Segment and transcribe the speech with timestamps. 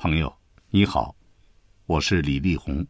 [0.00, 0.32] 朋友，
[0.70, 1.12] 你好，
[1.86, 2.86] 我是李立红，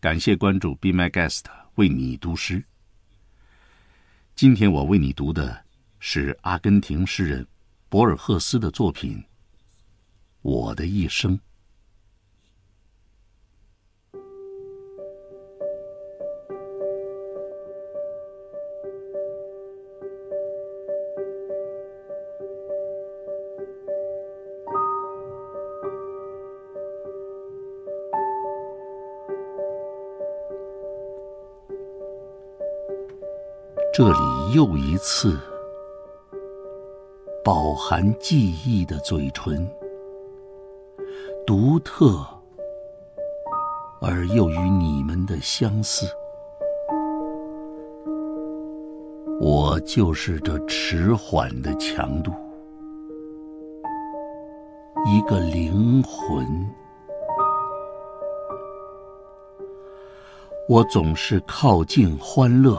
[0.00, 1.44] 感谢关注 Be My Guest
[1.76, 2.64] 为你读诗。
[4.34, 5.64] 今天我为你读的
[6.00, 7.46] 是阿根廷诗人
[7.88, 9.16] 博尔赫斯的作品
[10.42, 11.38] 《我的一生》。
[33.96, 35.40] 这里又一次，
[37.42, 39.66] 饱含记忆的嘴唇，
[41.46, 42.18] 独特
[44.02, 46.06] 而又与你们的相似。
[49.40, 52.30] 我就是这迟缓的强度，
[55.06, 56.46] 一个灵魂。
[60.68, 62.78] 我总是靠近欢乐。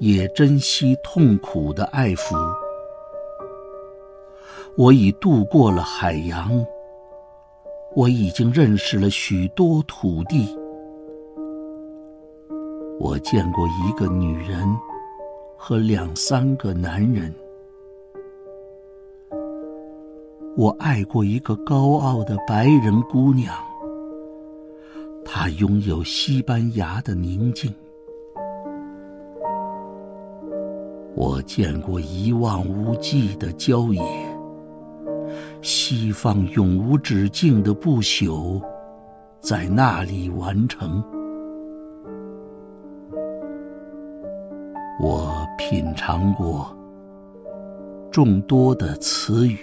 [0.00, 2.36] 也珍惜痛苦的爱抚。
[4.76, 6.64] 我已渡过了海洋，
[7.96, 10.56] 我已经认识了许多土地。
[13.00, 14.66] 我见过一个女人
[15.56, 17.34] 和两三个男人。
[20.56, 23.54] 我爱过一个高傲的白人姑娘，
[25.24, 27.72] 她拥有西班牙的宁静。
[31.20, 34.00] 我见过一望无际的郊野，
[35.62, 38.62] 西方永无止境的不朽，
[39.40, 41.02] 在那里完成。
[45.00, 46.68] 我品尝过
[48.12, 49.58] 众多的词语，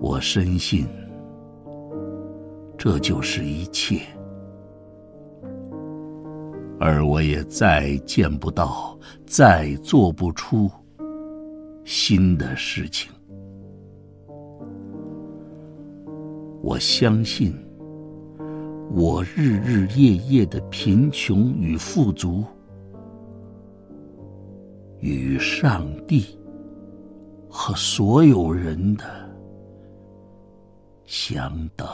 [0.00, 0.86] 我深信
[2.78, 4.00] 这就是一切。
[6.78, 10.70] 而我也再见不到，再做不出
[11.84, 13.10] 新的事情。
[16.62, 17.54] 我相信，
[18.90, 22.44] 我日日夜夜的贫穷与富足，
[24.98, 26.38] 与上帝
[27.48, 29.04] 和所有人的
[31.04, 31.86] 相等。